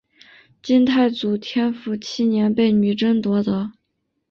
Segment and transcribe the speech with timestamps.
[0.63, 3.73] 金太祖天辅七年被女真夺得。